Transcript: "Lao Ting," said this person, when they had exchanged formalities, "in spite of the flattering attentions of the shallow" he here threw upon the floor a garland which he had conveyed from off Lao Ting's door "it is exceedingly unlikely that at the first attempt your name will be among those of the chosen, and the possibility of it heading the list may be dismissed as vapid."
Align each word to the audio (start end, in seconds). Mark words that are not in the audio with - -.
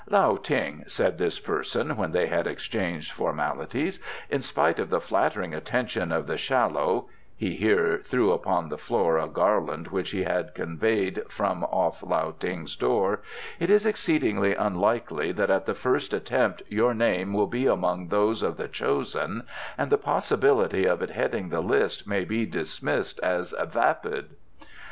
"Lao 0.09 0.35
Ting," 0.35 0.83
said 0.87 1.19
this 1.19 1.39
person, 1.39 1.95
when 1.95 2.11
they 2.11 2.25
had 2.25 2.47
exchanged 2.47 3.11
formalities, 3.11 3.99
"in 4.31 4.41
spite 4.41 4.79
of 4.79 4.89
the 4.89 4.99
flattering 4.99 5.53
attentions 5.53 6.11
of 6.11 6.25
the 6.25 6.39
shallow" 6.39 7.05
he 7.35 7.53
here 7.55 7.99
threw 8.03 8.31
upon 8.31 8.67
the 8.69 8.79
floor 8.79 9.19
a 9.19 9.27
garland 9.27 9.89
which 9.89 10.09
he 10.09 10.23
had 10.23 10.55
conveyed 10.55 11.21
from 11.29 11.63
off 11.65 12.01
Lao 12.01 12.31
Ting's 12.31 12.75
door 12.75 13.21
"it 13.59 13.69
is 13.69 13.85
exceedingly 13.85 14.55
unlikely 14.55 15.31
that 15.33 15.51
at 15.51 15.67
the 15.67 15.75
first 15.75 16.15
attempt 16.15 16.63
your 16.67 16.95
name 16.95 17.31
will 17.31 17.45
be 17.45 17.67
among 17.67 18.07
those 18.07 18.41
of 18.41 18.57
the 18.57 18.67
chosen, 18.67 19.43
and 19.77 19.91
the 19.91 19.99
possibility 19.99 20.83
of 20.85 21.03
it 21.03 21.11
heading 21.11 21.49
the 21.49 21.61
list 21.61 22.07
may 22.07 22.25
be 22.25 22.43
dismissed 22.47 23.19
as 23.21 23.51
vapid." 23.67 24.31